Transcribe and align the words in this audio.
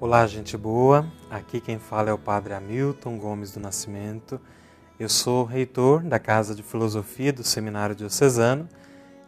Olá, 0.00 0.26
gente 0.26 0.56
boa. 0.56 1.06
Aqui 1.28 1.60
quem 1.60 1.78
fala 1.78 2.08
é 2.08 2.12
o 2.12 2.16
Padre 2.16 2.54
Hamilton 2.54 3.18
Gomes 3.18 3.52
do 3.52 3.60
Nascimento. 3.60 4.40
Eu 4.98 5.10
sou 5.10 5.44
reitor 5.44 6.02
da 6.02 6.18
Casa 6.18 6.54
de 6.54 6.62
Filosofia 6.62 7.30
do 7.34 7.44
Seminário 7.44 7.94
Diocesano 7.94 8.66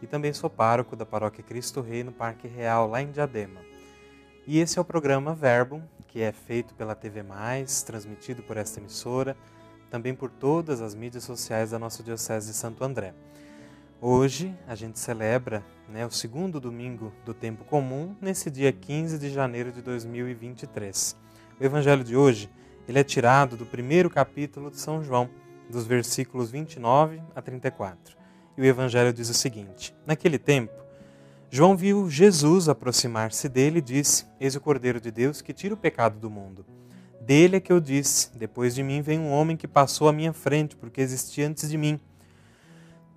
e 0.01 0.07
também 0.07 0.33
sou 0.33 0.49
pároco 0.49 0.95
da 0.95 1.05
Paróquia 1.05 1.43
Cristo 1.43 1.79
Rei 1.79 2.03
no 2.03 2.11
Parque 2.11 2.47
Real, 2.47 2.89
lá 2.89 3.03
em 3.03 3.11
Diadema. 3.11 3.61
E 4.47 4.57
esse 4.57 4.79
é 4.79 4.81
o 4.81 4.85
programa 4.85 5.35
Verbo, 5.35 5.79
que 6.07 6.23
é 6.23 6.31
feito 6.31 6.73
pela 6.73 6.95
TV 6.95 7.21
Mais, 7.21 7.83
transmitido 7.83 8.41
por 8.41 8.57
esta 8.57 8.79
emissora, 8.79 9.37
também 9.91 10.15
por 10.15 10.31
todas 10.31 10.81
as 10.81 10.95
mídias 10.95 11.23
sociais 11.23 11.69
da 11.69 11.77
nossa 11.77 12.01
Diocese 12.01 12.47
de 12.47 12.57
Santo 12.57 12.83
André. 12.83 13.13
Hoje 14.05 14.53
a 14.67 14.75
gente 14.75 14.99
celebra 14.99 15.63
né, 15.87 16.05
o 16.05 16.11
segundo 16.11 16.59
domingo 16.59 17.13
do 17.23 17.33
tempo 17.33 17.63
comum, 17.63 18.13
nesse 18.19 18.51
dia 18.51 18.69
15 18.69 19.17
de 19.17 19.29
janeiro 19.29 19.71
de 19.71 19.81
2023. 19.81 21.15
O 21.57 21.63
evangelho 21.63 22.03
de 22.03 22.13
hoje 22.13 22.49
ele 22.85 22.99
é 22.99 23.03
tirado 23.05 23.55
do 23.55 23.65
primeiro 23.65 24.09
capítulo 24.09 24.69
de 24.69 24.77
São 24.77 25.01
João, 25.01 25.29
dos 25.69 25.87
versículos 25.87 26.51
29 26.51 27.21
a 27.33 27.41
34. 27.41 28.17
E 28.57 28.61
o 28.61 28.65
evangelho 28.65 29.13
diz 29.13 29.29
o 29.29 29.33
seguinte: 29.33 29.95
Naquele 30.05 30.37
tempo, 30.37 30.73
João 31.49 31.77
viu 31.77 32.09
Jesus 32.09 32.67
aproximar-se 32.67 33.47
dele 33.47 33.79
e 33.79 33.81
disse: 33.81 34.25
Eis 34.37 34.53
o 34.53 34.59
Cordeiro 34.59 34.99
de 34.99 35.11
Deus 35.11 35.41
que 35.41 35.53
tira 35.53 35.75
o 35.75 35.77
pecado 35.77 36.19
do 36.19 36.29
mundo. 36.29 36.65
Dele 37.21 37.55
é 37.55 37.61
que 37.61 37.71
eu 37.71 37.79
disse: 37.79 38.37
Depois 38.37 38.75
de 38.75 38.83
mim 38.83 39.01
vem 39.01 39.17
um 39.17 39.31
homem 39.31 39.55
que 39.55 39.65
passou 39.65 40.09
à 40.09 40.11
minha 40.11 40.33
frente, 40.33 40.75
porque 40.75 40.99
existia 40.99 41.47
antes 41.47 41.69
de 41.69 41.77
mim 41.77 42.01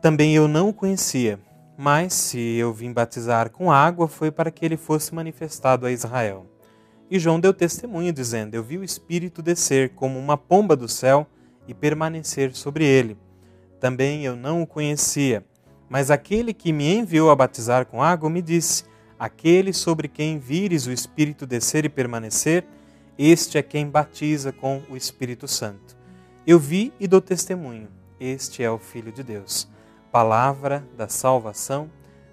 também 0.07 0.37
eu 0.37 0.47
não 0.47 0.69
o 0.69 0.73
conhecia, 0.73 1.37
mas 1.77 2.15
se 2.15 2.39
eu 2.39 2.73
vim 2.73 2.93
batizar 2.93 3.51
com 3.51 3.73
água 3.73 4.07
foi 4.07 4.31
para 4.31 4.53
que 4.53 4.65
ele 4.65 4.77
fosse 4.77 5.13
manifestado 5.13 5.85
a 5.85 5.91
Israel. 5.91 6.47
E 7.11 7.19
João 7.19 7.41
deu 7.41 7.53
testemunho, 7.53 8.13
dizendo: 8.13 8.55
Eu 8.55 8.63
vi 8.63 8.79
o 8.79 8.85
Espírito 8.85 9.43
descer 9.43 9.95
como 9.97 10.17
uma 10.17 10.39
pomba 10.39 10.77
do 10.77 10.87
céu 10.87 11.27
e 11.67 11.75
permanecer 11.75 12.55
sobre 12.55 12.85
ele. 12.85 13.19
Também 13.81 14.25
eu 14.25 14.37
não 14.37 14.63
o 14.63 14.67
conhecia, 14.67 15.45
mas 15.89 16.09
aquele 16.09 16.55
que 16.55 16.73
me 16.73 16.99
enviou 16.99 17.29
a 17.29 17.35
batizar 17.35 17.85
com 17.85 18.01
água 18.01 18.31
me 18.31 18.41
disse: 18.41 18.85
Aquele 19.19 19.73
sobre 19.73 20.07
quem 20.07 20.39
vires 20.39 20.87
o 20.87 20.93
Espírito 20.93 21.45
descer 21.45 21.85
e 21.85 21.89
permanecer, 21.89 22.65
este 23.19 23.59
é 23.59 23.63
quem 23.63 23.91
batiza 23.91 24.53
com 24.53 24.85
o 24.89 24.97
Espírito 24.97 25.49
Santo. 25.49 25.97
Eu 26.47 26.61
vi 26.61 26.93
e 27.01 27.09
dou 27.09 27.21
testemunho: 27.21 27.89
Este 28.21 28.63
é 28.63 28.71
o 28.71 28.79
Filho 28.79 29.11
de 29.11 29.25
Deus 29.25 29.75
palavra 30.17 30.83
da 30.97 31.09
salvação. 31.09 31.91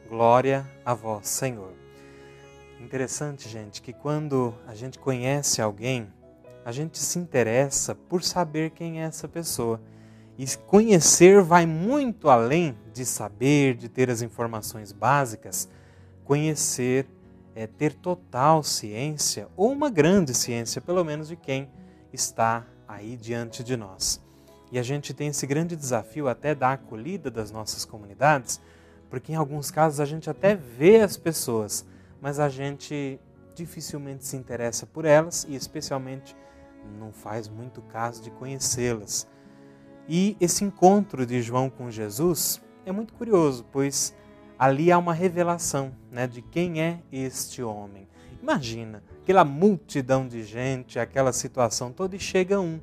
Glória 0.07 0.65
a 0.85 0.93
vós, 0.93 1.27
Senhor. 1.27 1.73
Interessante, 2.79 3.49
gente, 3.49 3.81
que 3.81 3.91
quando 3.91 4.53
a 4.65 4.73
gente 4.73 4.97
conhece 4.97 5.61
alguém, 5.61 6.07
a 6.63 6.71
gente 6.71 6.97
se 6.97 7.19
interessa 7.19 7.93
por 7.93 8.23
saber 8.23 8.69
quem 8.69 9.01
é 9.01 9.03
essa 9.03 9.27
pessoa. 9.27 9.81
E 10.37 10.45
conhecer 10.65 11.41
vai 11.41 11.65
muito 11.65 12.29
além 12.29 12.73
de 12.93 13.03
saber, 13.03 13.75
de 13.75 13.89
ter 13.89 14.09
as 14.09 14.21
informações 14.21 14.93
básicas. 14.93 15.67
Conhecer 16.23 17.05
é 17.53 17.67
ter 17.67 17.93
total 17.95 18.63
ciência, 18.63 19.49
ou 19.57 19.69
uma 19.69 19.89
grande 19.89 20.33
ciência, 20.33 20.79
pelo 20.79 21.03
menos, 21.03 21.27
de 21.27 21.35
quem 21.35 21.69
está 22.13 22.65
aí 22.87 23.17
diante 23.17 23.61
de 23.61 23.75
nós. 23.75 24.23
E 24.73 24.79
a 24.79 24.81
gente 24.81 25.13
tem 25.13 25.27
esse 25.27 25.45
grande 25.45 25.75
desafio 25.75 26.27
até 26.27 26.55
da 26.55 26.73
acolhida 26.73 27.29
das 27.29 27.51
nossas 27.51 27.85
comunidades, 27.85 28.59
porque 29.07 29.31
em 29.31 29.35
alguns 29.35 29.69
casos 29.69 29.99
a 29.99 30.05
gente 30.05 30.31
até 30.31 30.55
vê 30.55 30.99
as 30.99 31.15
pessoas, 31.15 31.85
mas 32.19 32.39
a 32.39 32.49
gente 32.49 33.19
dificilmente 33.53 34.25
se 34.25 34.35
interessa 34.35 34.87
por 34.87 35.05
elas 35.05 35.45
e 35.47 35.53
especialmente 35.53 36.35
não 36.97 37.13
faz 37.13 37.47
muito 37.47 37.83
caso 37.83 38.23
de 38.23 38.31
conhecê-las. 38.31 39.27
E 40.09 40.35
esse 40.41 40.63
encontro 40.63 41.23
de 41.23 41.39
João 41.39 41.69
com 41.69 41.91
Jesus 41.91 42.59
é 42.83 42.91
muito 42.91 43.13
curioso, 43.13 43.63
pois 43.71 44.15
ali 44.57 44.91
há 44.91 44.97
uma 44.97 45.13
revelação 45.13 45.93
né, 46.11 46.25
de 46.25 46.41
quem 46.41 46.81
é 46.81 46.99
este 47.11 47.61
homem. 47.61 48.07
Imagina 48.41 49.03
aquela 49.21 49.45
multidão 49.45 50.27
de 50.27 50.43
gente, 50.43 50.97
aquela 50.97 51.31
situação 51.31 51.91
toda, 51.91 52.15
e 52.15 52.19
chega 52.19 52.59
um 52.59 52.79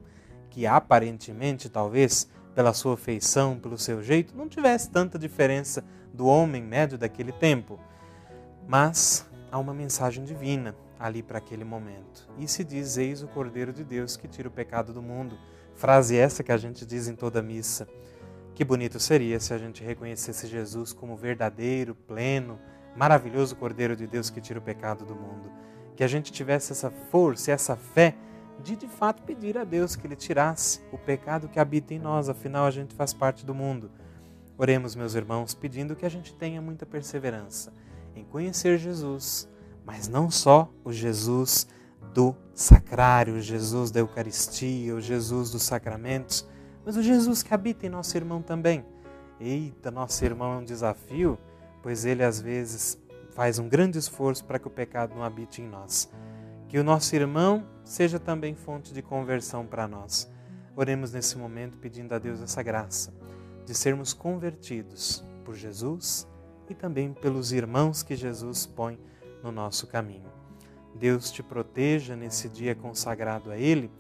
que 0.51 0.67
aparentemente, 0.67 1.69
talvez, 1.69 2.29
pela 2.55 2.75
sua 2.75 2.97
feição, 2.97 3.59
pelo 3.59 3.79
seu 3.79 4.03
jeito, 4.03 4.37
não 4.37 4.49
tivesse 4.49 4.91
tanta 4.91 5.19
diferença 5.19 5.85
do 6.13 6.27
homem 6.27 6.63
médio 6.63 6.99
daquele 6.99 7.33
tempo. 7.33 7.79
Mas 8.69 9.27
há 9.51 9.59
uma 9.59 9.73
mensagem 9.73 10.25
divina 10.25 10.75
ali 10.99 11.23
para 11.23 11.39
aquele 11.39 11.65
momento. 11.65 12.29
E 12.39 12.47
se 12.47 12.63
diz: 12.63 12.99
Eis 12.99 13.23
o 13.23 13.29
Cordeiro 13.29 13.73
de 13.73 13.85
Deus 13.85 14.17
que 14.17 14.29
tira 14.29 14.49
o 14.49 14.53
pecado 14.53 14.93
do 14.93 15.01
mundo. 15.01 15.39
Frase 15.75 16.17
essa 16.17 16.43
que 16.43 16.53
a 16.53 16.57
gente 16.57 16.85
diz 16.85 17.09
em 17.09 17.15
toda 17.15 17.41
missa. 17.41 17.89
Que 18.55 18.65
bonito 18.65 19.01
seria 19.01 19.41
se 19.41 19.55
a 19.55 19.59
gente 19.59 19.83
reconhecesse 19.83 20.47
Jesus 20.47 20.93
como 20.93 21.17
verdadeiro, 21.17 21.95
pleno, 21.95 22.59
maravilhoso 22.95 23.57
Cordeiro 23.57 23.97
de 23.97 24.07
Deus 24.07 24.29
que 24.29 24.41
tira 24.41 24.59
o 24.59 24.63
pecado 24.63 25.05
do 25.07 25.15
mundo. 25.15 25.51
Que 25.97 26.05
a 26.05 26.09
gente 26.09 26.31
tivesse 26.31 26.73
essa 26.73 26.91
força, 26.91 27.53
essa 27.53 27.77
fé 27.77 28.15
de 28.61 28.77
de 28.77 28.87
fato 28.87 29.23
pedir 29.23 29.59
a 29.59 29.65
Deus 29.65 29.97
que 29.97 30.07
Ele 30.07 30.17
tirasse 30.17 30.81
o 30.93 30.99
pecado 30.99 31.49
que 31.49 31.59
habita 31.59 31.95
em 31.95 31.99
nós, 31.99 32.29
afinal 32.29 32.67
a 32.67 32.71
gente 32.71 32.95
faz 32.95 33.13
parte 33.13 33.45
do 33.45 33.55
mundo. 33.55 33.91
Oremos, 34.57 34.95
meus 34.95 35.15
irmãos, 35.15 35.55
pedindo 35.55 35.97
que 35.97 36.05
a 36.05 36.09
gente 36.09 36.35
tenha 36.35 36.61
muita 36.61 36.85
perseverança 36.85 37.73
em 38.15 38.25
conhecer 38.25 38.79
Jesus, 38.79 39.49
mas 39.85 40.07
não 40.07 40.31
só 40.31 40.71
o 40.85 40.93
Jesus 40.93 41.67
do 42.13 42.37
sacrário, 42.55 43.35
o 43.35 43.41
Jesus 43.41 43.91
da 43.91 44.01
Eucaristia, 44.01 44.95
o 44.95 45.01
Jesus 45.01 45.51
dos 45.51 45.63
sacramentos, 45.63 46.47
mas 46.85 46.97
o 46.97 47.03
Jesus 47.03 47.43
que 47.43 47.55
habita 47.55 47.87
em 47.87 47.91
nosso 47.91 48.17
irmão 48.17 48.43
também. 48.43 48.85
Eita, 49.41 49.91
nosso 49.91 50.25
irmão 50.25 50.55
é 50.55 50.57
um 50.59 50.65
desafio, 50.65 51.39
pois 51.83 52.05
ele 52.05 52.23
às 52.23 52.41
vezes 52.41 52.99
faz 53.31 53.59
um 53.59 53.69
grande 53.69 53.97
esforço 53.97 54.45
para 54.45 54.59
que 54.59 54.67
o 54.67 54.71
pecado 54.71 55.15
não 55.15 55.25
habite 55.25 55.63
em 55.63 55.67
nós. 55.67 56.11
Que 56.71 56.79
o 56.79 56.85
nosso 56.85 57.17
irmão 57.17 57.67
seja 57.83 58.21
também 58.21 58.55
fonte 58.55 58.95
de 58.95 59.03
conversão 59.03 59.67
para 59.67 59.89
nós. 59.89 60.31
Oremos 60.77 61.13
nesse 61.13 61.37
momento 61.37 61.77
pedindo 61.77 62.15
a 62.15 62.19
Deus 62.21 62.41
essa 62.41 62.63
graça 62.63 63.13
de 63.67 63.75
sermos 63.75 64.13
convertidos 64.13 65.25
por 65.45 65.57
Jesus 65.57 66.29
e 66.69 66.75
também 66.75 67.13
pelos 67.13 67.51
irmãos 67.51 68.05
que 68.05 68.15
Jesus 68.15 68.67
põe 68.67 69.01
no 69.43 69.51
nosso 69.51 69.89
caminho. 69.89 70.31
Deus 70.95 71.33
te 71.33 71.43
proteja 71.43 72.15
nesse 72.15 72.49
dia 72.49 72.73
consagrado 72.73 73.51
a 73.51 73.57
Ele 73.57 73.91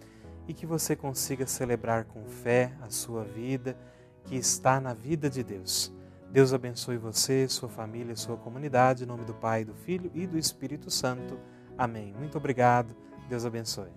e 0.46 0.54
que 0.54 0.64
você 0.64 0.94
consiga 0.94 1.48
celebrar 1.48 2.04
com 2.04 2.24
fé 2.28 2.72
a 2.82 2.88
sua 2.88 3.24
vida 3.24 3.76
que 4.22 4.36
está 4.36 4.80
na 4.80 4.94
vida 4.94 5.28
de 5.28 5.42
Deus. 5.42 5.92
Deus 6.30 6.52
abençoe 6.52 6.98
você, 6.98 7.48
sua 7.48 7.68
família, 7.68 8.14
sua 8.14 8.36
comunidade, 8.36 9.02
em 9.02 9.08
nome 9.08 9.24
do 9.24 9.34
Pai, 9.34 9.64
do 9.64 9.74
Filho 9.74 10.08
e 10.14 10.24
do 10.24 10.38
Espírito 10.38 10.88
Santo. 10.88 11.36
Amém. 11.80 12.12
Muito 12.12 12.36
obrigado. 12.36 12.94
Deus 13.26 13.46
abençoe. 13.46 13.88